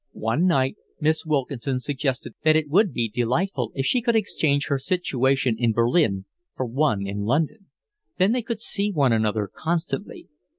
One 0.13 0.47
night 0.47 0.77
Miss 0.99 1.27
Wilkinson 1.27 1.79
suggested 1.79 2.33
that 2.43 2.55
it 2.55 2.69
would 2.69 2.91
be 2.91 3.07
delightful 3.07 3.71
if 3.75 3.85
she 3.85 4.01
could 4.01 4.15
exchange 4.15 4.65
her 4.65 4.79
situation 4.79 5.55
in 5.59 5.73
Berlin 5.73 6.25
for 6.55 6.65
one 6.65 7.05
in 7.05 7.19
London. 7.19 7.67
Then 8.17 8.31
they 8.31 8.41
could 8.41 8.59
see 8.59 8.91
one 8.91 9.13
another 9.13 9.47
constantly. 9.53 10.27